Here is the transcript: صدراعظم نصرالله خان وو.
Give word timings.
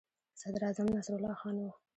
صدراعظم 0.41 0.85
نصرالله 0.97 1.33
خان 1.41 1.55
وو. 1.57 1.71